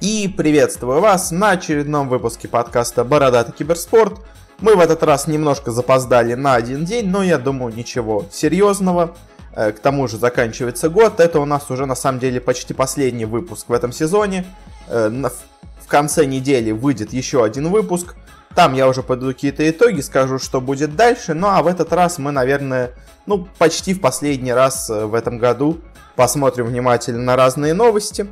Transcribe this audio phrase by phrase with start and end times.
[0.00, 4.18] И приветствую вас на очередном выпуске подкаста «Бородатый киберспорт».
[4.58, 9.14] Мы в этот раз немножко запоздали на один день, но я думаю ничего серьезного.
[9.54, 13.26] Э, к тому же заканчивается год, это у нас уже на самом деле почти последний
[13.26, 14.46] выпуск в этом сезоне.
[14.88, 18.14] Э, в конце недели выйдет еще один выпуск.
[18.54, 21.34] Там я уже подведу какие-то итоги, скажу, что будет дальше.
[21.34, 22.92] Ну а в этот раз мы, наверное,
[23.26, 25.78] ну почти в последний раз э, в этом году
[26.16, 28.26] посмотрим внимательно на разные новости.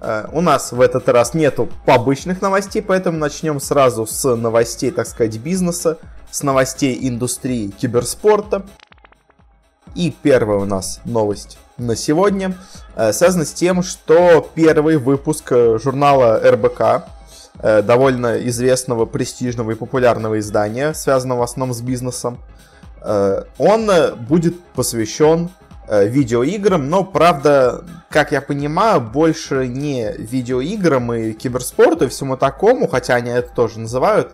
[0.00, 5.06] Э, у нас в этот раз нету побочных новостей, поэтому начнем сразу с новостей, так
[5.06, 5.98] сказать, бизнеса,
[6.30, 8.62] с новостей индустрии киберспорта.
[9.94, 12.56] И первая у нас новость на сегодня
[12.96, 17.06] э, связана с тем, что первый выпуск э, журнала РБК,
[17.62, 22.38] довольно известного, престижного и популярного издания, связанного в основном с бизнесом,
[23.58, 25.50] он будет посвящен
[25.90, 33.14] видеоиграм, но, правда, как я понимаю, больше не видеоиграм и киберспорту и всему такому, хотя
[33.14, 34.32] они это тоже называют,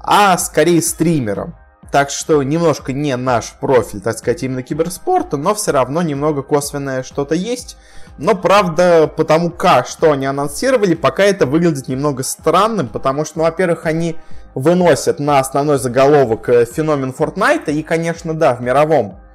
[0.00, 1.54] а скорее стримерам.
[1.92, 7.02] Так что немножко не наш профиль, так сказать, именно киберспорта, но все равно немного косвенное
[7.02, 7.78] что-то есть.
[8.18, 13.44] Но, правда, потому как, что они анонсировали, пока это выглядит немного странным, потому что, ну,
[13.44, 14.16] во-первых, они
[14.54, 19.27] выносят на основной заголовок э, феномен Fortnite, и, конечно, да, в мировом Э,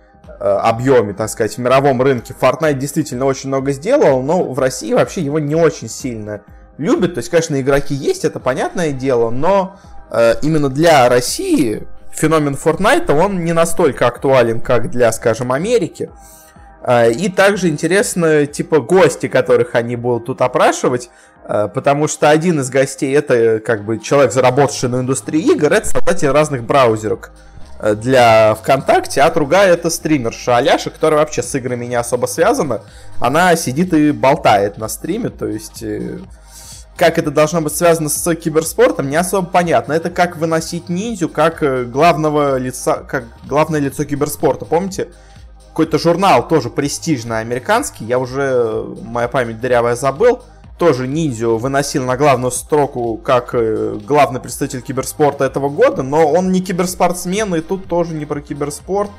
[0.44, 5.22] объеме, так сказать, в мировом рынке Fortnite действительно очень много сделал, но в России вообще
[5.22, 6.42] его не очень сильно
[6.78, 7.14] любят.
[7.14, 9.78] То есть, конечно, игроки есть, это понятное дело, но
[10.12, 16.10] э, именно для России феномен Fortnite, он не настолько актуален, как для, скажем, Америки.
[16.82, 21.10] Э, и также интересно, типа, гости, которых они будут тут опрашивать,
[21.46, 25.88] э, потому что один из гостей это, как бы, человек, заработавший на индустрии игр, это
[25.88, 27.32] создатель разных браузерок
[27.96, 32.82] для ВКонтакте, а другая это стримерша Аляша, которая вообще с играми не особо связана.
[33.20, 36.20] Она сидит и болтает на стриме, то есть э,
[36.96, 39.94] как это должно быть связано с киберспортом, не особо понятно.
[39.94, 44.66] Это как выносить ниндзю, как э, главного лица, как главное лицо киберспорта.
[44.66, 45.10] Помните?
[45.70, 50.44] Какой-то журнал тоже престижный американский, я уже, э, моя память дырявая, забыл
[50.84, 56.52] тоже ниндзю выносил на главную строку как э, главный представитель киберспорта этого года, но он
[56.52, 59.10] не киберспортсмен, и тут тоже не про киберспорт.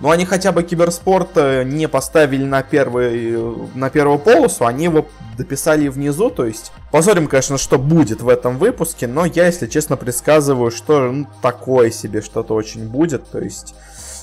[0.00, 3.36] Но они хотя бы киберспорт э, не поставили на, первый,
[3.74, 5.06] на первую полосу, они его
[5.36, 9.98] дописали внизу, то есть посмотрим, конечно, что будет в этом выпуске, но я, если честно,
[9.98, 13.74] предсказываю, что ну, такое себе что-то очень будет, то есть,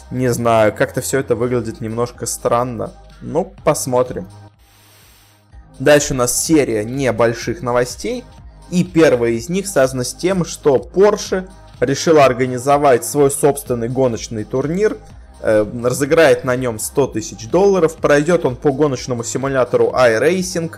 [0.09, 2.94] не знаю, как-то все это выглядит немножко странно.
[3.22, 4.28] Ну, посмотрим.
[5.79, 8.23] Дальше у нас серия небольших новостей.
[8.69, 14.97] И первая из них связана с тем, что Porsche решила организовать свой собственный гоночный турнир.
[15.41, 17.95] Э, разыграет на нем 100 тысяч долларов.
[17.95, 20.75] Пройдет он по гоночному симулятору iRacing.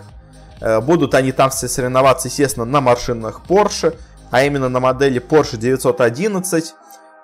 [0.60, 3.96] Э, будут они там все соревноваться, естественно, на машинах Porsche.
[4.30, 6.74] А именно на модели Porsche 911.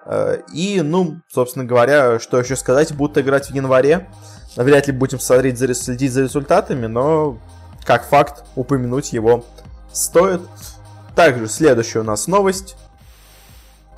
[0.05, 4.09] Э, и, ну, собственно говоря, что еще сказать, будут играть в январе.
[4.57, 7.39] Вряд ли будем смотреть, следить за результатами, но
[7.89, 9.47] как факт, упомянуть его
[9.91, 10.43] стоит.
[11.17, 12.77] Также следующая у нас новость.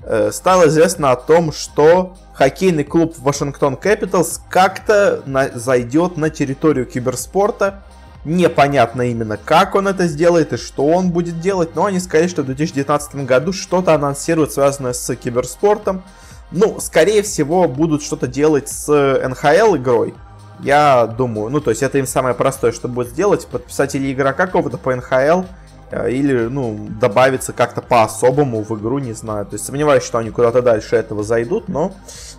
[0.04, 6.86] Э, стало известно о том, что хоккейный клуб Вашингтон Capitals как-то на, зайдет на территорию
[6.86, 7.82] киберспорта.
[8.24, 12.42] Непонятно именно, как он это сделает и что он будет делать, но они сказали, что
[12.42, 16.04] в 2019 году что-то анонсируют, связанное с киберспортом.
[16.52, 20.14] Ну, скорее всего, будут что-то делать с НХЛ игрой.
[20.62, 24.46] Я думаю, ну, то есть это им самое простое, что будет сделать, подписать или игрока
[24.46, 25.44] какого-то по НХЛ,
[25.90, 29.46] э, или, ну, добавиться как-то по-особому в игру, не знаю.
[29.46, 31.92] То есть сомневаюсь, что они куда-то дальше этого зайдут, но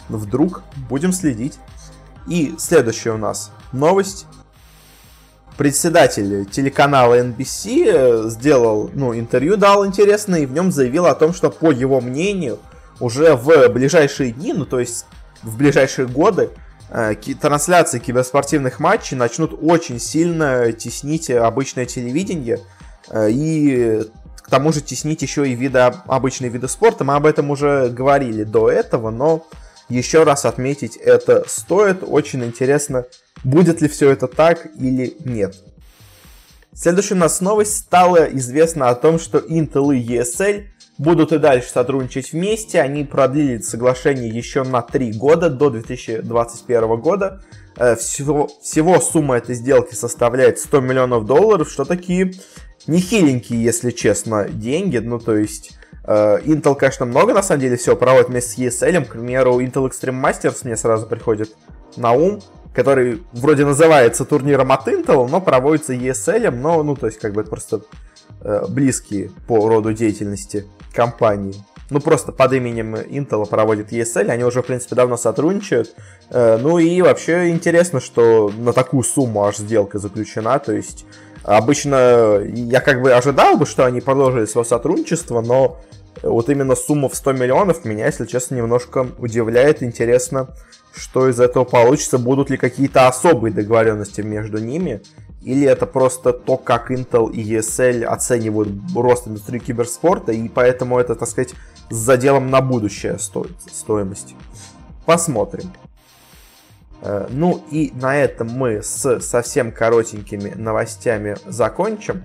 [0.08, 1.58] вдруг будем следить.
[2.28, 4.28] И следующая у нас новость.
[5.58, 11.34] Председатель телеканала NBC э, сделал, ну, интервью дал интересное, и в нем заявил о том,
[11.34, 12.60] что, по его мнению,
[13.00, 15.06] уже в ближайшие дни, ну, то есть
[15.42, 16.52] в ближайшие годы,
[17.40, 22.60] трансляции киберспортивных матчей начнут очень сильно теснить обычное телевидение
[23.10, 24.02] э, и
[24.38, 27.06] к тому же теснить еще и виды, обычные виды спорта.
[27.06, 29.48] Мы об этом уже говорили до этого, но
[29.88, 32.04] еще раз отметить это стоит.
[32.06, 33.06] Очень интересно,
[33.44, 35.56] будет ли все это так или нет.
[36.74, 40.66] Следующая у нас новость стало известно о том, что Intel и ESL
[40.98, 42.82] будут и дальше сотрудничать вместе.
[42.82, 47.42] Они продлили соглашение еще на 3 года, до 2021 года.
[47.78, 52.34] Э, всего, всего сумма этой сделки составляет 100 миллионов долларов, что такие
[52.88, 54.98] нехиленькие, если честно, деньги.
[54.98, 55.78] Ну, то есть...
[56.04, 59.06] Э, Intel, конечно, много, на самом деле, всего проводит вместе с ESL.
[59.06, 61.56] К примеру, Intel Extreme Masters мне сразу приходит
[61.96, 62.42] на ум,
[62.74, 67.42] который вроде называется турниром от Intel, но проводится ESL, но, ну, то есть, как бы
[67.42, 67.82] это просто
[68.70, 71.56] близкие по роду деятельности компании.
[71.92, 75.94] Ну, просто под именем Intel проводит ESL, они уже, в принципе, давно сотрудничают.
[76.30, 81.06] Э, ну и вообще интересно, что на такую сумму аж сделка заключена, то есть
[81.44, 85.82] обычно я как бы ожидал бы, что они продолжили свое сотрудничество, но
[86.24, 89.84] вот именно сумма в 100 миллионов меня, если честно, немножко удивляет.
[89.84, 90.48] Интересно,
[90.96, 95.02] что из этого получится, будут ли какие-то особые договоренности между ними,
[95.42, 101.16] или это просто то, как Intel и ESL оценивают рост индустрии киберспорта, и поэтому это,
[101.16, 101.54] так сказать,
[101.90, 104.36] с заделом на будущее стоит, стоимость.
[105.06, 105.72] Посмотрим.
[107.02, 112.24] Э, ну и на этом мы с совсем коротенькими новостями закончим.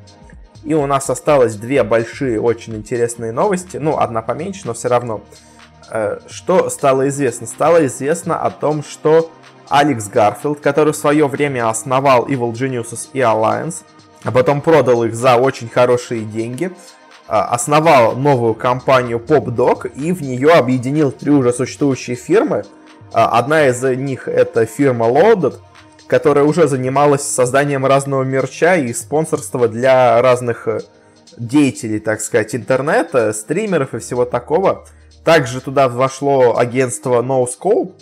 [0.62, 3.76] И у нас осталось две большие, очень интересные новости.
[3.76, 5.22] Ну, одна поменьше, но все равно.
[5.90, 7.46] Э, что стало известно?
[7.46, 9.30] Стало известно о том, что
[9.68, 13.82] Алекс Гарфилд, который в свое время основал Evil Geniuses и Alliance,
[14.24, 16.70] а потом продал их за очень хорошие деньги, э,
[17.28, 22.64] основал новую компанию PopDog и в нее объединил три уже существующие фирмы.
[23.12, 25.54] Э, одна из них это фирма Loaded,
[26.06, 30.80] которая уже занималась созданием разного мерча и спонсорства для разных э,
[31.36, 34.86] деятелей, так сказать, интернета, стримеров и всего такого.
[35.24, 37.92] Также туда вошло агентство NoScope,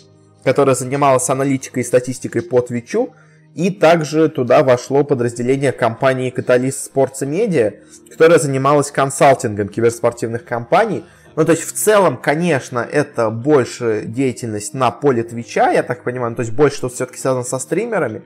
[0.45, 3.13] которое занималось аналитикой и статистикой по Твичу,
[3.55, 7.79] и также туда вошло подразделение компании Catalyst Sports Media,
[8.11, 11.03] которое занималось консалтингом киберспортивных компаний,
[11.35, 16.29] ну, то есть, в целом, конечно, это больше деятельность на поле Твича, я так понимаю,
[16.29, 18.21] ну, то есть, больше что все-таки связано со стримерами,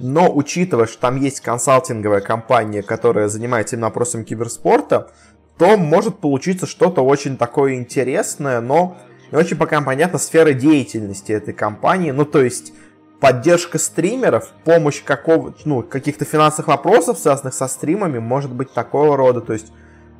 [0.00, 5.10] но учитывая, что там есть консалтинговая компания, которая занимается именно вопросами киберспорта,
[5.58, 8.96] то может получиться что-то очень такое интересное, но
[9.34, 12.10] не очень пока понятна сфера деятельности этой компании.
[12.10, 12.72] Ну, то есть,
[13.20, 19.40] поддержка стримеров, помощь какого, ну, каких-то финансовых вопросов, связанных со стримами, может быть такого рода.
[19.40, 19.66] То есть,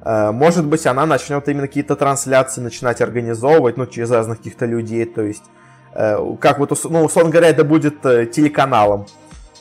[0.05, 5.05] Э, может быть, она начнет именно какие-то трансляции начинать организовывать, ну, через разных каких-то людей,
[5.07, 5.45] то есть,
[5.95, 9.07] э, как вот, ну, условно говоря, это будет э, телеканалом,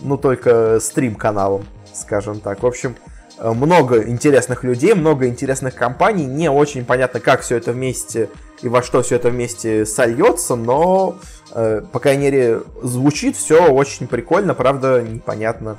[0.02, 2.62] ну, только стрим-каналом, скажем так.
[2.62, 2.96] В общем,
[3.42, 8.30] много интересных людей, много интересных компаний, не очень понятно, как все это вместе
[8.64, 11.18] и во что все это вместе сольется, но,
[11.52, 15.78] по крайней мере, звучит все очень прикольно, правда, непонятно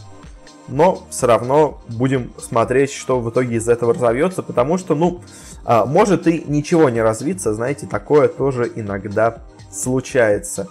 [0.69, 5.21] но все равно будем смотреть, что в итоге из этого разовьется, потому что, ну,
[5.65, 10.69] а, может и ничего не развиться, знаете, такое тоже иногда случается.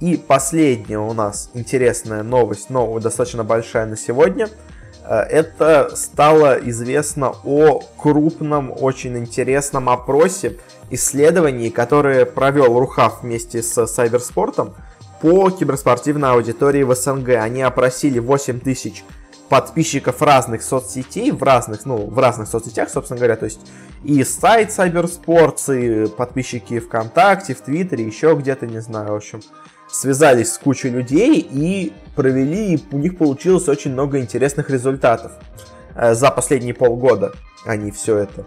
[0.00, 4.48] И последняя у нас интересная новость, но достаточно большая на сегодня.
[5.04, 10.58] А, это стало известно о крупном, очень интересном опросе,
[10.90, 14.74] исследований, которое провел Рухав вместе с Сайберспортом
[15.20, 17.30] по киберспортивной аудитории в СНГ.
[17.30, 19.04] Они опросили 8 тысяч
[19.48, 23.60] подписчиков разных соцсетей, в разных, ну, в разных соцсетях, собственно говоря, то есть
[24.04, 29.40] и сайт Cybersports, и подписчики ВКонтакте, в Твиттере, еще где-то, не знаю, в общем,
[29.90, 35.32] связались с кучей людей и провели, и у них получилось очень много интересных результатов.
[35.94, 37.32] Э, за последние полгода
[37.64, 38.46] они все это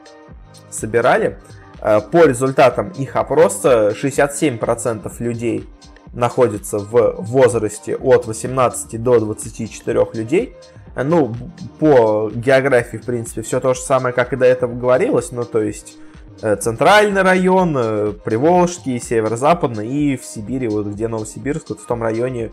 [0.69, 1.39] собирали.
[1.81, 5.68] Э, по результатам их опроса 67% людей
[6.13, 10.56] находится в возрасте от 18 до 24 людей.
[10.95, 11.33] Ну,
[11.79, 15.62] по географии, в принципе, все то же самое, как и до этого говорилось, ну, то
[15.62, 15.98] есть
[16.41, 22.03] э, центральный район, э, Приволжский, северо-западный и в Сибири, вот где Новосибирск, вот в том
[22.03, 22.51] районе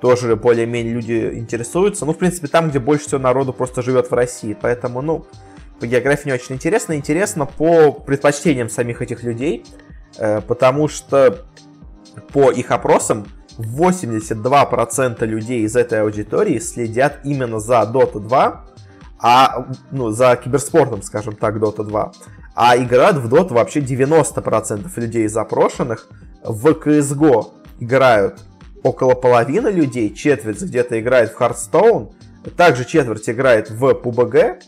[0.00, 2.06] тоже более-менее люди интересуются.
[2.06, 5.24] Ну, в принципе, там, где больше всего народу просто живет в России, поэтому, ну,
[5.80, 6.94] по географии не очень интересно.
[6.94, 9.64] Интересно по предпочтениям самих этих людей,
[10.18, 11.46] э, потому что
[12.32, 13.26] по их опросам
[13.58, 18.64] 82% людей из этой аудитории следят именно за Dota 2,
[19.18, 22.12] а, ну, за киберспортом, скажем так, Dota 2.
[22.54, 26.08] А играют в Dota вообще 90% людей запрошенных.
[26.42, 28.40] В CSGO играют
[28.82, 32.12] около половины людей, четверть где-то играет в Hearthstone,
[32.56, 34.60] также четверть играет в PUBG,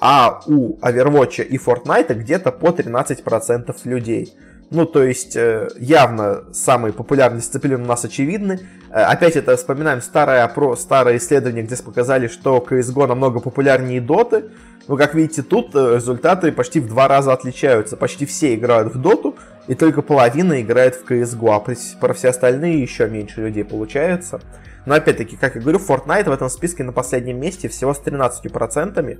[0.00, 4.34] а у Overwatch и Fortnite где-то по 13% людей.
[4.70, 8.60] Ну, то есть, э, явно самые популярные дисциплины у нас очевидны.
[8.90, 14.44] Э, опять это вспоминаем старое, про, старое исследование, где показали, что CSGO намного популярнее Доты.
[14.86, 17.96] Но, как видите, тут э, результаты почти в два раза отличаются.
[17.96, 22.80] Почти все играют в Доту, и только половина играет в CSGO, а про все остальные
[22.80, 24.40] еще меньше людей получается.
[24.86, 29.18] Но, опять-таки, как я говорю, Fortnite в этом списке на последнем месте всего с 13%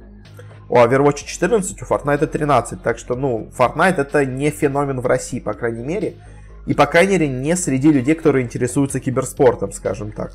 [0.71, 2.81] у Overwatch 14, у Fortnite 13.
[2.81, 6.15] Так что, ну, Fortnite это не феномен в России, по крайней мере.
[6.67, 10.33] И, по крайней мере, не среди людей, которые интересуются киберспортом, скажем так.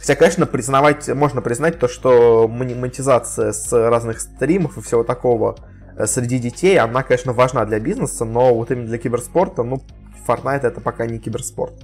[0.00, 5.56] Хотя, конечно, признавать, можно признать то, что монетизация с разных стримов и всего такого
[5.96, 9.82] э, среди детей, она, конечно, важна для бизнеса, но вот именно для киберспорта, ну,
[10.26, 11.74] Fortnite это пока не киберспорт.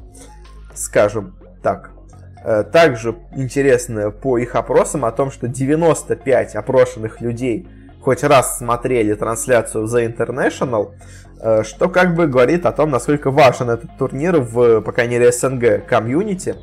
[0.74, 1.95] Скажем так.
[2.48, 7.66] Э, также интересно по их опросам о том, что 95 опрошенных людей
[8.00, 10.92] хоть раз смотрели трансляцию The International,
[11.40, 15.32] э, что как бы говорит о том, насколько важен этот турнир в, по крайней мере,
[15.32, 16.54] СНГ комьюнити.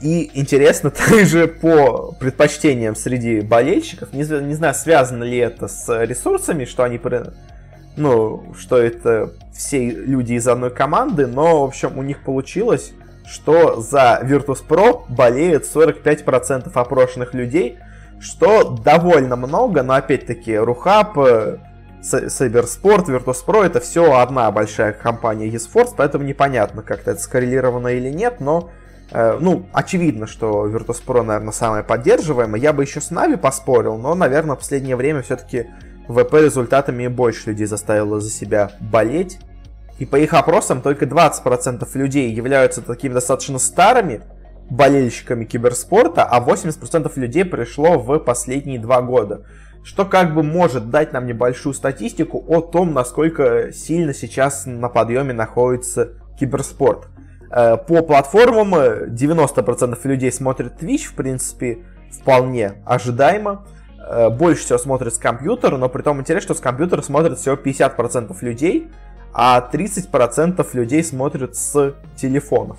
[0.00, 6.64] И интересно также по предпочтениям среди болельщиков, не, не знаю, связано ли это с ресурсами,
[6.64, 7.00] что они,
[7.96, 12.92] ну, что это все люди из одной команды, но, в общем, у них получилось,
[13.30, 17.78] что за Virtus.pro болеют 45% опрошенных людей,
[18.20, 26.24] что довольно много, но опять-таки Рухаб, Cybersport, Virtus.pro это все одна большая компания eSports, поэтому
[26.24, 28.70] непонятно, как-то это скоррелировано или нет, но
[29.12, 32.60] Э, ну, очевидно, что Virtus.pro, наверное, самая поддерживаемая.
[32.60, 35.66] Я бы еще с Нави поспорил, но, наверное, в последнее время все-таки
[36.08, 39.38] ВП результатами больше людей заставило за себя болеть.
[40.00, 44.22] И по их опросам только 20% людей являются такими достаточно старыми
[44.70, 49.44] болельщиками киберспорта, а 80% людей пришло в последние два года.
[49.84, 55.34] Что как бы может дать нам небольшую статистику о том, насколько сильно сейчас на подъеме
[55.34, 57.08] находится киберспорт.
[57.50, 61.80] Э, по платформам 90% э, людей смотрят Twitch, в принципе,
[62.10, 63.66] вполне ожидаемо.
[64.08, 67.56] Э, больше всего смотрят с компьютера, но при том интересно, что с компьютера смотрят всего
[67.56, 68.90] 50% людей,
[69.32, 72.76] а 30% людей смотрят с телефонов.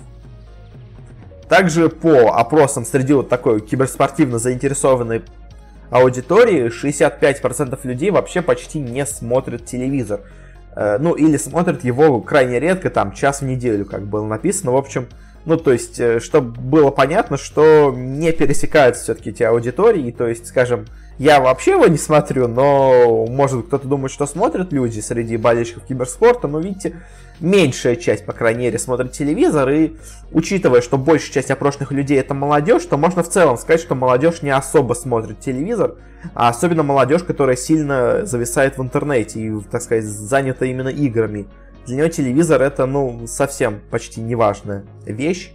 [1.48, 5.22] Также по опросам среди вот такой киберспортивно заинтересованной
[5.90, 10.20] аудитории 65% людей вообще почти не смотрят телевизор.
[10.74, 14.72] Э, ну, или смотрят его крайне редко, там, час в неделю, как было написано.
[14.72, 15.08] В общем,
[15.44, 20.46] ну, то есть, э, чтобы было понятно, что не пересекаются все-таки эти аудитории, то есть,
[20.46, 20.86] скажем,
[21.18, 26.48] я вообще его не смотрю, но, может, кто-то думает, что смотрят люди среди болельщиков киберспорта,
[26.48, 26.96] но, видите,
[27.40, 29.96] меньшая часть, по крайней мере, смотрит телевизор, и
[30.32, 34.42] учитывая, что большая часть опрошенных людей это молодежь, то можно в целом сказать, что молодежь
[34.42, 35.96] не особо смотрит телевизор,
[36.34, 41.46] а особенно молодежь, которая сильно зависает в интернете и, так сказать, занята именно играми.
[41.86, 45.52] Для нее телевизор это, ну, совсем почти неважная вещь.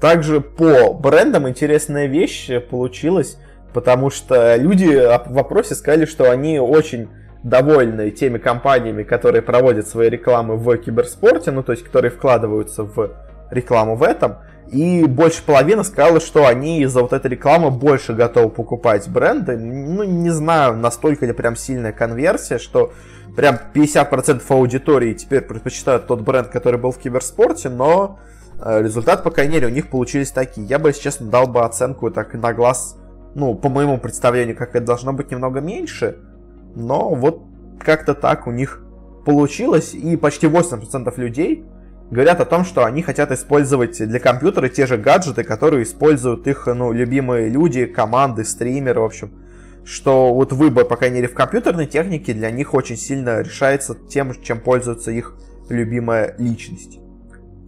[0.00, 3.36] Также по брендам интересная вещь получилась,
[3.72, 7.08] потому что люди в вопросе сказали, что они очень
[7.42, 13.10] довольны теми компаниями, которые проводят свои рекламы в киберспорте, ну то есть которые вкладываются в
[13.50, 14.36] рекламу в этом.
[14.70, 19.56] И больше половины сказала, что они из-за вот этой рекламы больше готовы покупать бренды.
[19.56, 22.92] Ну, не знаю, настолько ли прям сильная конверсия, что
[23.36, 28.20] прям 50% аудитории теперь предпочитают тот бренд, который был в киберспорте, но
[28.60, 30.64] э, результат, по крайней мере, у них получились такие.
[30.68, 32.96] Я бы, если честно, дал бы оценку так на глаз,
[33.34, 36.18] ну, по моему представлению, как это должно быть немного меньше,
[36.74, 37.42] но вот
[37.78, 38.82] как-то так у них
[39.24, 41.64] получилось, и почти 80% людей
[42.10, 46.66] говорят о том, что они хотят использовать для компьютера те же гаджеты, которые используют их
[46.66, 49.32] ну, любимые люди, команды, стримеры, в общем.
[49.84, 54.34] Что вот выбор, по крайней мере, в компьютерной технике для них очень сильно решается тем,
[54.42, 55.36] чем пользуется их
[55.68, 56.98] любимая личность.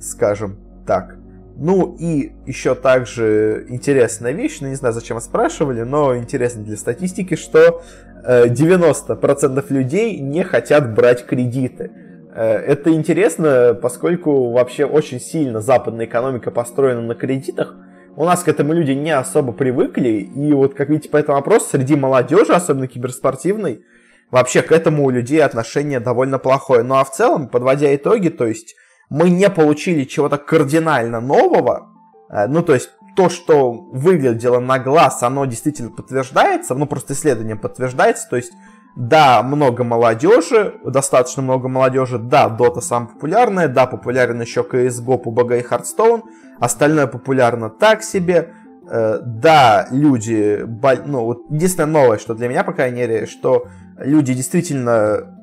[0.01, 1.22] Скажем так.
[1.65, 7.37] Ну и еще также интересная вещь, ну не знаю, зачем спрашивали, но интересно для статистики,
[7.37, 7.85] что
[8.27, 11.93] 90% э, людей не хотят брать кредиты.
[12.35, 17.77] Э, это интересно, поскольку вообще очень сильно западная экономика построена на кредитах.
[18.17, 21.67] У нас к этому люди не особо привыкли, и вот, как видите, по этому вопросу
[21.71, 23.85] среди молодежи, особенно киберспортивной,
[24.33, 26.83] вообще к этому у людей отношение довольно плохое.
[26.83, 28.75] Ну а в целом, подводя итоги, то есть
[29.13, 31.91] мы не получили чего-то кардинально нового,
[32.31, 37.59] э, ну то есть то, что выглядело на глаз, оно действительно подтверждается, ну просто исследованием
[37.59, 38.53] подтверждается, то есть
[38.97, 45.61] да, много молодежи, достаточно много молодежи, да, Dota самая популярная, да, популярен еще CSGO, PUBG
[45.61, 46.23] и Hearthstone,
[46.59, 48.55] остальное популярно так себе,
[48.91, 50.67] э, да, люди,
[51.05, 53.67] ну, вот единственное новое, что для меня, по крайней мере, что
[53.99, 55.42] люди действительно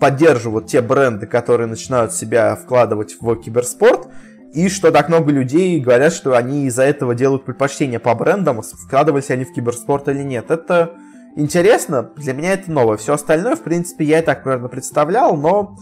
[0.00, 4.08] поддерживают те бренды, которые начинают себя вкладывать в киберспорт,
[4.52, 9.30] и что так много людей говорят, что они из-за этого делают предпочтение по брендам, вкладывались
[9.30, 10.50] они в киберспорт или нет.
[10.50, 10.94] Это
[11.36, 12.96] интересно, для меня это новое.
[12.96, 15.76] Все остальное, в принципе, я и так примерно представлял, но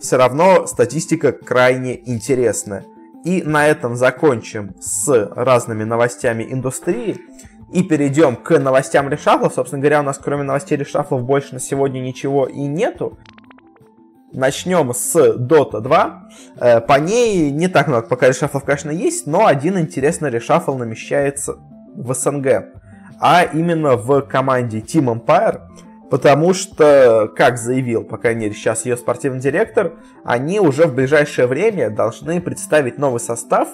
[0.00, 2.84] все равно статистика крайне интересная.
[3.24, 7.20] И на этом закончим с разными новостями индустрии.
[7.72, 9.54] И перейдем к новостям решафлов.
[9.54, 13.16] Собственно говоря, у нас кроме новостей решафлов больше на сегодня ничего и нету.
[14.32, 16.28] Начнем с Dota 2.
[16.56, 21.56] Э, по ней не так много пока решафлов, конечно, есть, но один интересный решафл намещается
[21.94, 22.66] в СНГ.
[23.20, 25.60] А именно в команде Team Empire.
[26.10, 31.46] Потому что, как заявил, по крайней мере, сейчас ее спортивный директор, они уже в ближайшее
[31.46, 33.68] время должны представить новый состав.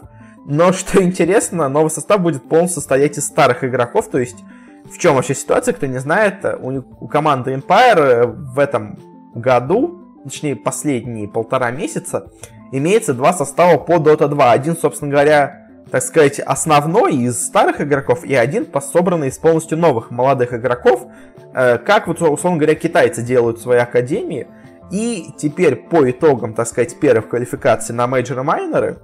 [0.45, 4.39] Но, что интересно, новый состав будет полностью состоять из старых игроков, то есть
[4.85, 8.99] в чем вообще ситуация, кто не знает, у, у команды Empire в этом
[9.35, 12.31] году точнее последние полтора месяца,
[12.73, 14.53] имеется два состава по Dota 2.
[14.53, 20.11] Один, собственно говоря, так сказать, основной из старых игроков, и один собранный из полностью новых
[20.11, 21.07] молодых игроков,
[21.55, 24.47] э, как вот, условно говоря, китайцы делают свои академии.
[24.91, 28.99] И теперь по итогам, так сказать, первых квалификаций на мейджоры майнеры,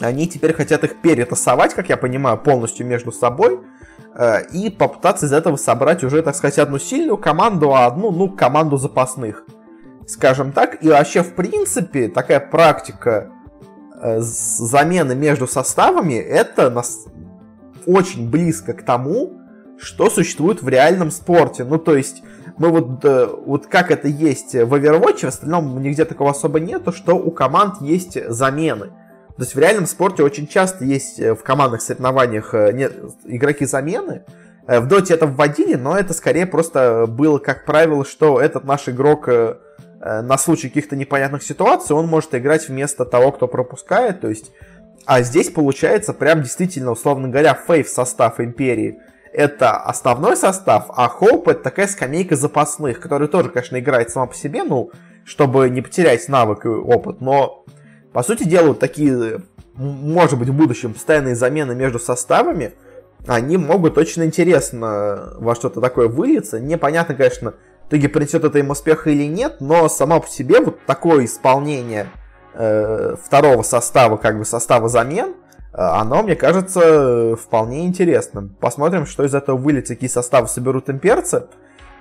[0.00, 3.60] они теперь хотят их перетасовать, как я понимаю, полностью между собой,
[4.14, 8.30] э, и попытаться из этого собрать уже, так сказать, одну сильную команду, а одну, ну,
[8.30, 9.44] команду запасных
[10.10, 10.82] скажем так.
[10.82, 13.30] И вообще, в принципе, такая практика
[14.00, 17.06] э, замены между составами, это нас
[17.86, 19.40] очень близко к тому,
[19.78, 21.64] что существует в реальном спорте.
[21.64, 22.22] Ну, то есть,
[22.58, 26.92] мы вот, э, вот как это есть в Overwatch, в остальном нигде такого особо нету,
[26.92, 28.86] что у команд есть замены.
[29.36, 32.92] То есть в реальном спорте очень часто есть э, в командных соревнованиях нет,
[33.24, 34.24] игроки замены.
[34.66, 39.26] В доте это вводили, но это скорее просто было как правило, что этот наш игрок
[40.00, 44.50] на случай каких-то непонятных ситуаций он может играть вместо того, кто пропускает, то есть...
[45.06, 49.00] А здесь получается прям действительно, условно говоря, фейв состав Империи
[49.32, 54.34] это основной состав, а Хоуп это такая скамейка запасных, которая тоже, конечно, играет сама по
[54.34, 54.90] себе, ну,
[55.24, 57.64] чтобы не потерять навык и опыт, но,
[58.12, 59.42] по сути дела, вот такие,
[59.74, 62.72] может быть, в будущем постоянные замены между составами,
[63.26, 66.58] они могут очень интересно во что-то такое вылиться.
[66.58, 67.54] Непонятно, конечно,
[67.90, 72.06] итоге принесет это им успех или нет, но само по себе вот такое исполнение
[72.54, 75.34] э, второго состава, как бы состава замен,
[75.72, 78.56] э, оно, мне кажется, вполне интересным.
[78.60, 81.46] Посмотрим, что из этого выльется, какие составы соберут имперцы.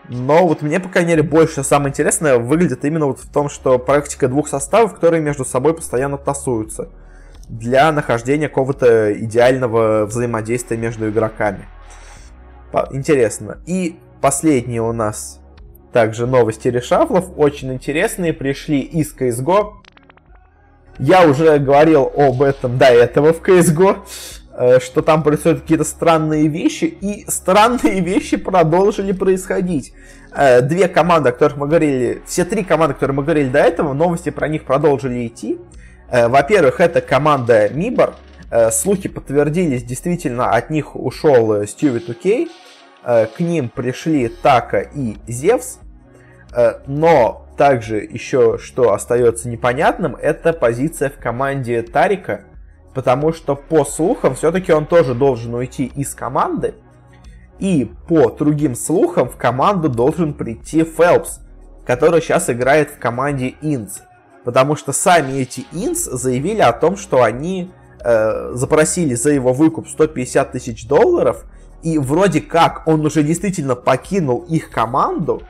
[0.10, 3.78] Но вот мне, по крайней мере, больше самое интересное выглядит именно вот в том, что
[3.78, 6.90] практика двух составов, которые между собой постоянно тасуются
[7.48, 11.68] для нахождения какого-то идеального взаимодействия между игроками.
[12.92, 13.58] Интересно.
[13.66, 15.39] И последний у нас
[15.92, 19.74] также новости решафлов, очень интересные, пришли из CSGO.
[21.00, 24.00] Я уже говорил об этом до этого в CSGO,
[24.58, 29.94] э, что там происходят какие-то странные вещи, и странные вещи продолжили происходить.
[30.36, 33.60] Э, две команды, о которых мы говорили, все три команды, о которых мы говорили до
[33.60, 35.58] этого, новости про них продолжили идти.
[36.12, 38.16] Э, во-первых, это команда Мибор.
[38.72, 42.48] Слухи подтвердились, действительно, от них ушел Стюви 2K.
[42.48, 42.69] Э,
[43.04, 45.80] к ним пришли Така и Зевс,
[46.54, 52.42] э, но также еще что остается непонятным, это позиция в команде Тарика,
[52.94, 56.76] потому что по слухам все-таки он тоже должен уйти из команды,
[57.60, 61.40] и по другим слухам в команду должен прийти Фелпс,
[61.86, 64.00] который сейчас играет в команде Инц.
[64.46, 69.88] Потому что сами эти Инц заявили о том, что они э, запросили за его выкуп
[69.88, 71.46] 150 тысяч долларов–
[71.84, 75.44] и вроде как он уже действительно покинул их команду,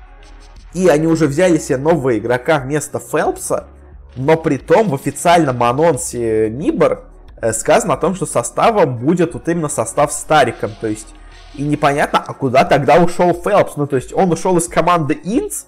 [0.73, 3.67] и они уже взяли себе нового игрока вместо Фелпса,
[4.15, 7.05] но при том в официальном анонсе Нибор
[7.41, 11.07] э, сказано о том, что составом будет вот именно состав Стариком, то есть
[11.55, 15.63] и непонятно, а куда тогда ушел Фелпс, ну то есть он ушел из команды Инц,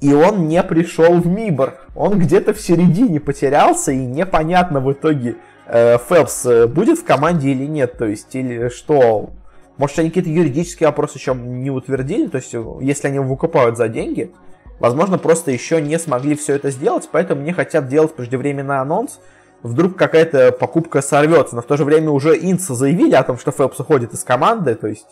[0.00, 5.36] и он не пришел в Мибор, он где-то в середине потерялся, и непонятно в итоге,
[5.66, 9.30] э, Фелпс э, будет в команде или нет, то есть или что,
[9.76, 14.32] может, они какие-то юридические вопросы еще не утвердили, то есть, если они выкупают за деньги,
[14.78, 19.20] возможно, просто еще не смогли все это сделать, поэтому не хотят делать преждевременный анонс.
[19.62, 23.50] Вдруг какая-то покупка сорвется, но в то же время уже Инца заявили о том, что
[23.50, 25.06] Фелпс уходит из команды, то есть,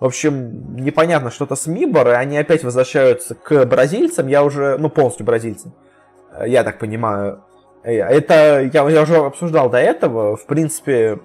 [0.00, 4.88] в общем, непонятно что-то с Мибор, и они опять возвращаются к бразильцам, я уже, ну,
[4.88, 5.74] полностью бразильцам,
[6.46, 7.44] я так понимаю.
[7.82, 11.18] Это я, я уже обсуждал до этого, в принципе,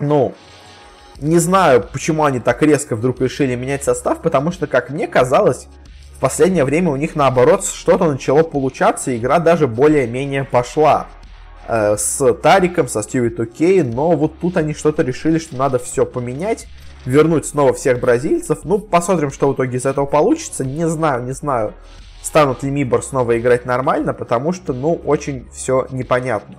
[0.00, 0.32] ну,
[1.20, 5.68] не знаю, почему они так резко вдруг решили менять состав, потому что, как мне казалось,
[6.16, 11.06] в последнее время у них наоборот что-то начало получаться, и игра даже более-менее пошла
[11.68, 16.06] э, с Тариком, со Стиви Тукей, но вот тут они что-то решили, что надо все
[16.06, 16.66] поменять,
[17.04, 18.60] вернуть снова всех бразильцев.
[18.64, 20.64] Ну, посмотрим, что в итоге из этого получится.
[20.64, 21.74] Не знаю, не знаю,
[22.22, 26.56] станут ли Мибор снова играть нормально, потому что, ну, очень все непонятно.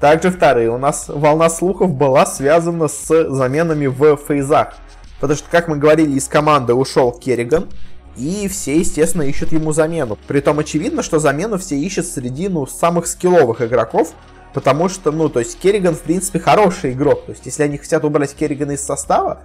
[0.00, 0.70] Также вторые.
[0.70, 4.74] У нас волна слухов была связана с заменами в фейзах.
[5.20, 7.68] Потому что, как мы говорили, из команды ушел Керриган.
[8.16, 10.18] и все, естественно, ищут ему замену.
[10.26, 14.12] Притом очевидно, что замену все ищут среди, ну, самых скилловых игроков,
[14.54, 17.26] потому что, ну, то есть Керриган, в принципе, хороший игрок.
[17.26, 19.40] То есть, если они хотят убрать Керригана из состава,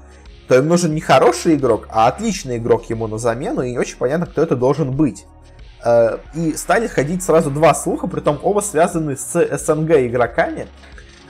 [0.47, 3.97] то им нужен не хороший игрок, а отличный игрок ему на замену, и не очень
[3.97, 5.25] понятно, кто это должен быть.
[5.83, 10.67] Э, и стали ходить сразу два слуха, притом оба связаны с СНГ игроками.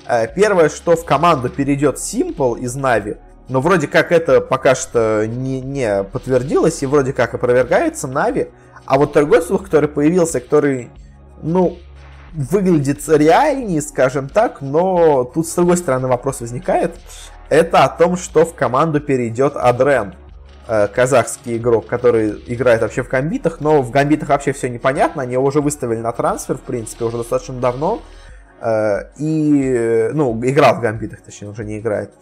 [0.07, 5.25] Э, первое, что в команду перейдет Simple из Нави, но вроде как это пока что
[5.25, 8.49] не, не подтвердилось и вроде как опровергается Нави.
[8.85, 10.89] А вот другой слух, который появился, который,
[11.41, 11.77] ну,
[12.33, 16.95] выглядит реальнее, скажем так, но тут с другой стороны вопрос возникает.
[17.49, 20.15] Это о том, что в команду перейдет Адрен,
[20.93, 25.45] казахский игрок, который играет вообще в гамбитах, но в гамбитах вообще все непонятно, они его
[25.45, 28.01] уже выставили на трансфер, в принципе, уже достаточно давно.
[28.62, 32.13] Э, и, ну, играл в гамбитах, точнее, уже не играет.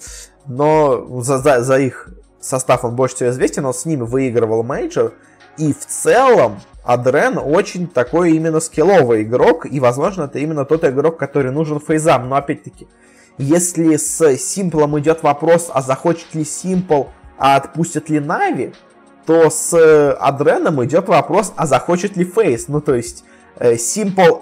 [0.46, 2.10] Но за, за, за их
[2.40, 5.14] состав он больше всего известен, он с ними выигрывал мейджор.
[5.58, 11.18] И в целом Адрен очень такой именно скилловый игрок, и, возможно, это именно тот игрок,
[11.18, 12.30] который нужен фейзам.
[12.30, 12.88] Но, опять-таки,
[13.38, 17.04] если с Симплом идет вопрос, а захочет ли Симпл,
[17.40, 18.74] а отпустят ли Нави,
[19.26, 19.74] то с
[20.20, 22.68] Адреном идет вопрос, а захочет ли FaZe.
[22.68, 23.24] Ну, то есть,
[23.78, 24.42] Симпл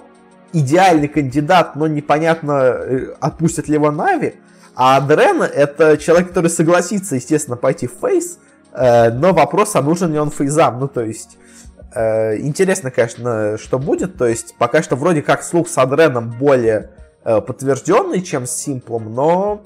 [0.54, 4.36] идеальный кандидат, но непонятно, э, отпустят ли его Нави.
[4.76, 8.40] Адрен это человек, который согласится, естественно, пойти в FaZe,
[8.74, 10.80] э, но вопрос, а нужен ли он фейзам.
[10.80, 11.38] Ну, то есть,
[11.94, 14.18] э, интересно, конечно, что будет.
[14.18, 16.92] То есть, пока что вроде как слух с Адреном более
[17.24, 19.62] подтвержденный, чем с Симплом, но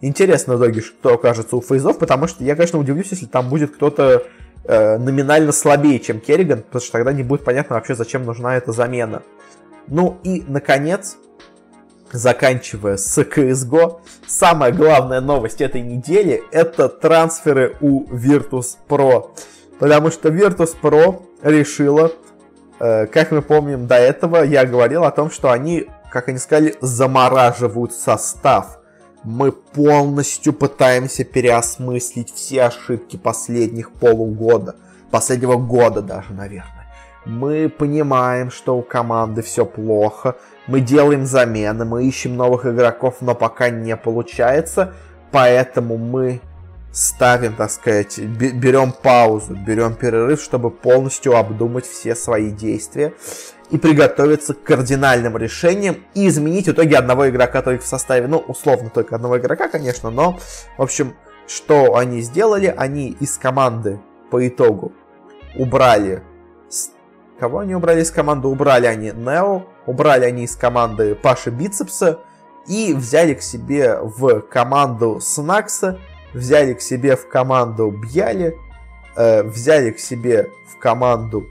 [0.00, 3.74] интересно в итоге, что окажется у фейзов, потому что я, конечно, удивлюсь, если там будет
[3.74, 4.24] кто-то
[4.64, 9.22] номинально слабее, чем Керриган, потому что тогда не будет понятно вообще, зачем нужна эта замена.
[9.88, 11.16] Ну и, наконец,
[12.12, 19.30] заканчивая с CSGO, самая главная новость этой недели это трансферы у Virtus Pro.
[19.78, 22.12] Потому что Virtus Pro решила,
[22.78, 26.76] э, как мы помним до этого, я говорил о том, что они, как они сказали,
[26.80, 28.78] замораживают состав.
[29.24, 34.76] Мы полностью пытаемся переосмыслить все ошибки последних полугода,
[35.10, 36.86] последнего года даже, наверное.
[37.24, 40.36] Мы понимаем, что у команды все плохо.
[40.66, 44.92] Мы делаем замены, мы ищем новых игроков, но пока не получается.
[45.30, 46.40] Поэтому мы
[46.92, 53.14] ставим, так сказать, берем паузу, берем перерыв, чтобы полностью обдумать все свои действия
[53.70, 58.26] и приготовиться к кардинальным решениям и изменить в итоге одного игрока только в составе.
[58.26, 60.38] Ну, условно, только одного игрока, конечно, но,
[60.76, 61.14] в общем,
[61.46, 62.72] что они сделали?
[62.76, 64.00] Они из команды
[64.30, 64.92] по итогу
[65.56, 66.22] убрали
[67.42, 68.46] Кого они убрали из команды?
[68.46, 72.20] Убрали они Нео, убрали они из команды Паши Бицепса
[72.68, 75.98] и взяли к себе в команду Снакса,
[76.34, 78.58] взяли к себе в команду Бьяли,
[79.16, 81.46] э, взяли к себе в команду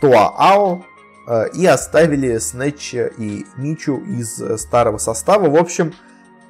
[0.00, 0.82] Туаао
[1.26, 5.48] э, и оставили Снетча и Мичу из э, старого состава.
[5.48, 5.92] В общем,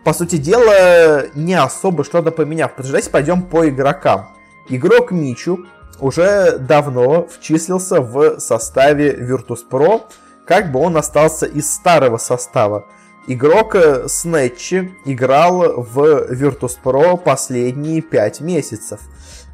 [0.04, 2.72] по сути дела, не особо что-то поменяв.
[2.76, 4.28] Давайте пойдем по игрокам.
[4.68, 5.66] Игрок Мичу
[5.98, 10.02] уже давно вчислился в составе Virtus.pro,
[10.46, 12.86] как бы он остался из старого состава.
[13.26, 13.76] Игрок
[14.08, 19.00] Снетчи играл в Virtus.pro последние 5 месяцев.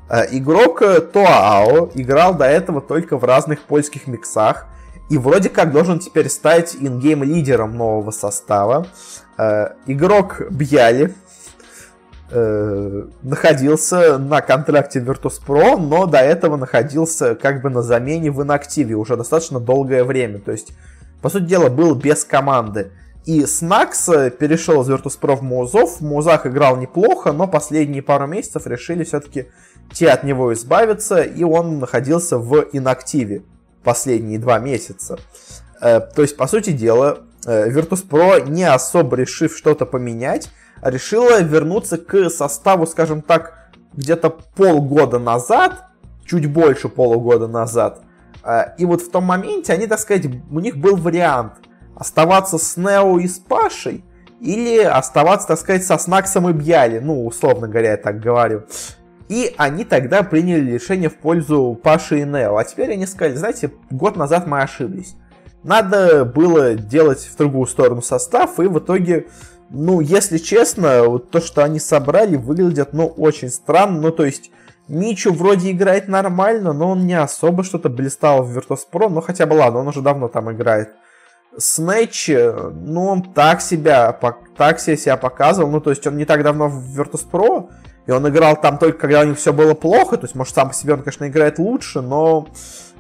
[0.09, 4.67] Э, игрок Тоао играл до этого только в разных польских миксах
[5.09, 8.87] и вроде как должен теперь стать ингейм лидером нового состава.
[9.37, 11.15] Э, игрок Бьяли
[12.31, 18.95] э, находился на контракте Virtus.pro, но до этого находился как бы на замене в инактиве
[18.95, 20.39] уже достаточно долгое время.
[20.39, 20.73] То есть,
[21.21, 22.93] по сути дела, был без команды.
[23.27, 24.07] И Снакс
[24.39, 25.97] перешел из Virtus.pro в Музов.
[25.99, 29.49] В Музах играл неплохо, но последние пару месяцев решили все-таки
[29.93, 33.43] те от него избавиться, и он находился в инактиве
[33.83, 35.19] последние два месяца.
[35.81, 40.49] Э, то есть, по сути дела, э, Virtus.pro, не особо решив что-то поменять,
[40.81, 45.87] решила вернуться к составу, скажем так, где-то полгода назад,
[46.25, 48.03] чуть больше полугода назад.
[48.79, 51.55] И вот в том моменте они, так сказать, у них был вариант
[51.97, 54.05] оставаться с Нео и с Пашей,
[54.41, 58.65] или оставаться, так сказать, со Снаксом и Бьяли, ну, условно говоря, я так говорю.
[59.29, 62.57] И они тогда приняли решение в пользу Паши и Нео.
[62.57, 65.17] А теперь они сказали, знаете, год назад мы ошиблись.
[65.65, 69.27] Надо было делать в другую сторону состав, и в итоге
[69.71, 74.01] ну, если честно, вот то, что они собрали, выглядит, ну, очень странно.
[74.01, 74.51] Ну, то есть,
[74.87, 79.55] Мичу вроде играет нормально, но он не особо что-то блистал в Virtus.pro, но хотя бы
[79.55, 80.91] ладно, он уже давно там играет.
[81.59, 84.19] Снэч, ну, он так себя,
[84.57, 87.71] так себя показывал, ну, то есть он не так давно в Virtus.pro,
[88.07, 90.69] и он играл там только когда у них все было плохо, то есть, может, сам
[90.69, 92.49] по себе он, конечно, играет лучше, но,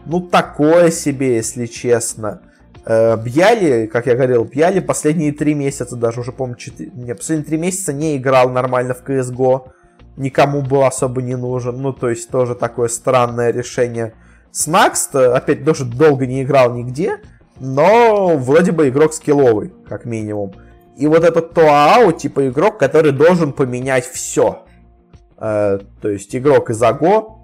[0.04, 2.40] ну, такое себе, если честно.
[2.84, 6.90] Э, Бьяли, как я говорил, Бьяли последние три месяца, даже уже, помню, 4...
[6.94, 9.70] не, последние три месяца не играл нормально в CSGO.
[10.16, 11.82] Никому был особо не нужен.
[11.82, 14.14] Ну, то есть, тоже такое странное решение.
[14.52, 17.18] Снакс, опять, тоже долго не играл нигде,
[17.60, 20.52] но вроде бы игрок скилловый, как минимум.
[20.96, 24.64] И вот этот Тоао, типа игрок, который должен поменять все.
[25.38, 27.36] Э, то есть игрок из АГО.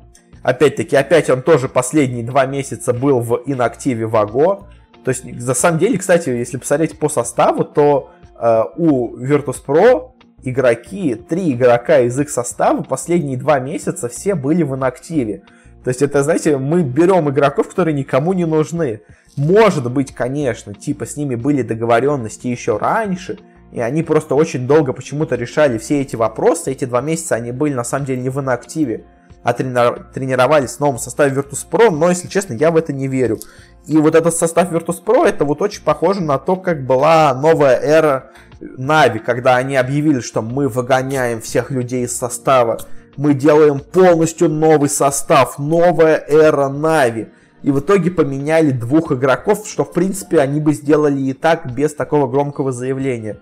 [0.42, 4.68] Опять-таки, опять он тоже последние два месяца был в инактиве в АГО.
[5.04, 11.14] То есть, на самом деле, кстати, если посмотреть по составу, то э, у Virtus.pro игроки,
[11.14, 15.42] три игрока из их состава последние два месяца все были в инактиве.
[15.84, 19.00] То есть это, знаете, мы берем игроков, которые никому не нужны.
[19.36, 23.38] Может быть, конечно, типа с ними были договоренности еще раньше,
[23.72, 26.70] и они просто очень долго почему-то решали все эти вопросы.
[26.70, 29.04] Эти два месяца они были на самом деле не в инактиве,
[29.42, 33.38] а тренировались в новом составе Virtus.pro, но, если честно, я в это не верю.
[33.86, 38.30] И вот этот состав Virtus.pro, это вот очень похоже на то, как была новая эра
[38.60, 42.78] Нави, когда они объявили, что мы выгоняем всех людей из состава,
[43.16, 47.28] мы делаем полностью новый состав, новая эра Нави.
[47.62, 51.94] И в итоге поменяли двух игроков, что в принципе они бы сделали и так без
[51.94, 53.38] такого громкого заявления.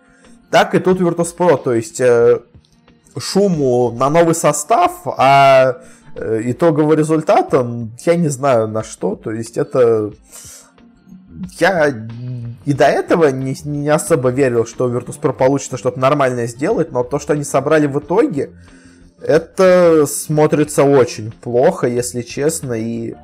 [0.51, 2.41] Так и тут Virtus.pro, то есть э,
[3.17, 5.81] шуму на новый состав, а
[6.15, 10.13] Э, итоговый результат, он, я не знаю на что, то есть это...
[11.59, 11.89] Я
[12.67, 17.19] и до этого не, не особо верил, что Virtus.pro получится что-то нормальное сделать, но то,
[17.19, 18.51] что они собрали в итоге,
[19.23, 23.15] это смотрится очень плохо, если честно, и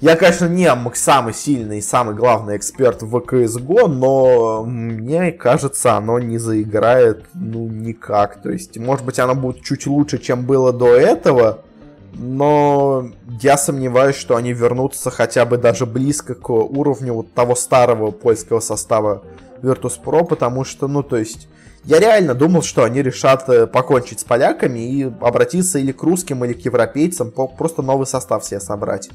[0.00, 6.20] я, конечно, не самый сильный и самый главный эксперт в CSGO, но мне кажется, оно
[6.20, 8.40] не заиграет ну никак.
[8.40, 11.64] То есть, может быть, оно будет чуть лучше, чем было до этого,
[12.12, 18.12] но я сомневаюсь, что они вернутся хотя бы даже близко к уровню вот того старого
[18.12, 19.24] польского состава
[19.62, 21.48] Virtus.pro, потому что, ну, то есть,
[21.84, 26.44] я реально думал, что они решат э, покончить с поляками и обратиться или к русским,
[26.44, 29.10] или к европейцам, просто новый состав себе собрать.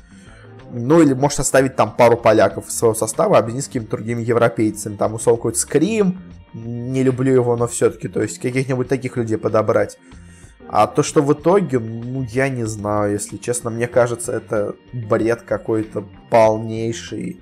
[0.71, 4.95] Ну, или, может, оставить там пару поляков из своего состава, объединить с какими-то другими европейцами.
[4.95, 6.19] Там, условно, какой-то Скрим,
[6.53, 9.99] не люблю его, но все-таки, то есть, каких-нибудь таких людей подобрать.
[10.67, 15.43] А то, что в итоге, ну, я не знаю, если честно, мне кажется, это бред
[15.43, 17.39] какой-то полнейший.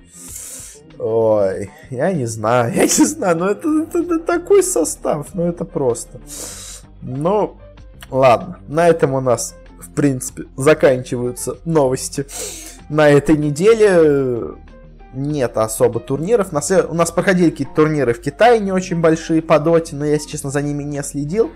[0.98, 5.64] Ой, я не знаю, я не знаю, но это, это, это такой состав, ну это
[5.64, 6.20] просто.
[7.02, 7.56] Ну,
[8.10, 12.26] ладно, на этом у нас, в принципе, заканчиваются новости.
[12.88, 14.56] На этой неделе
[15.14, 16.48] нет особо турниров.
[16.52, 20.30] У нас проходили какие-то турниры в Китае не очень большие по доте, но я, если
[20.30, 21.50] честно, за ними не следил.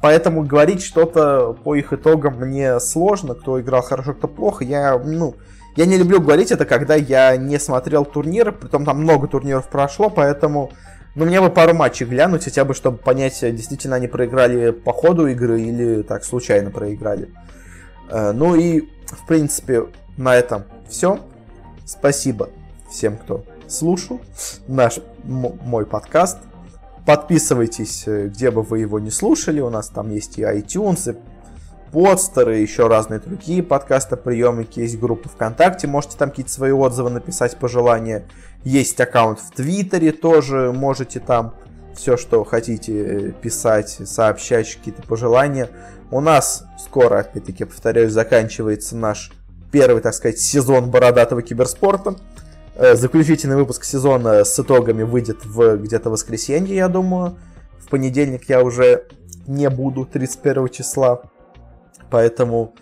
[0.00, 4.64] Поэтому говорить что-то по их итогам мне сложно, кто играл хорошо, кто плохо.
[4.64, 5.34] Я, ну,
[5.76, 10.08] я не люблю говорить это, когда я не смотрел турниры, притом там много турниров прошло,
[10.08, 10.72] поэтому,
[11.14, 15.26] ну, мне бы пару матчей глянуть, хотя бы, чтобы понять, действительно они проиграли по ходу
[15.26, 17.28] игры или так случайно проиграли.
[18.10, 19.86] Э, ну и, в принципе,
[20.16, 21.20] на этом все.
[21.84, 22.48] Спасибо
[22.90, 24.20] всем, кто слушал
[24.66, 26.38] наш мой подкаст.
[27.04, 29.60] Подписывайтесь, э, где бы вы его не слушали.
[29.60, 31.16] У нас там есть и iTunes, и
[31.92, 34.80] подстеры, еще разные другие подкасты, приемники.
[34.80, 38.26] Есть группа ВКонтакте, можете там какие-то свои отзывы написать, пожелания.
[38.64, 41.54] Есть аккаунт в Твиттере тоже, можете там
[41.94, 45.70] все, что хотите э, писать, сообщать, какие-то пожелания.
[46.10, 49.32] У нас скоро, опять-таки, повторяю, заканчивается наш
[49.72, 52.16] первый, так сказать, сезон бородатого киберспорта.
[52.76, 57.38] Э, заключительный выпуск сезона с итогами выйдет в где-то воскресенье, я думаю.
[57.78, 59.06] В понедельник я уже
[59.46, 61.22] не буду 31 числа.
[62.10, 62.74] Поэтому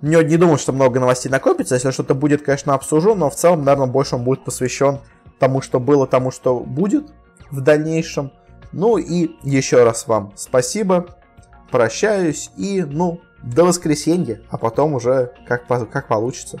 [0.00, 1.74] не, не думаю, что много новостей накопится.
[1.74, 5.00] Если что-то будет, конечно, обсужу, но в целом, наверное, больше он будет посвящен
[5.38, 7.12] тому, что было, тому, что будет
[7.50, 8.32] в дальнейшем.
[8.72, 11.16] Ну и еще раз вам спасибо.
[11.70, 16.60] Прощаюсь и, ну, до воскресенья, а потом уже как, как получится.